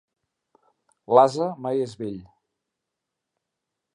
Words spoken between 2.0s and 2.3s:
vell.